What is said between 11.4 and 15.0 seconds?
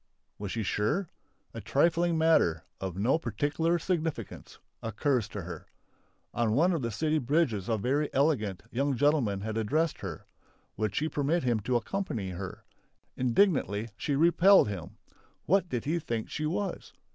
him to accompany her? Indignantly she repelled him.